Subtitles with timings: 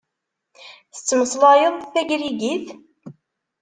[0.93, 2.67] Tettmeslayeḍ tagrigit?